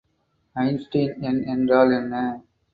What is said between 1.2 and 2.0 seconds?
எண் என்றால்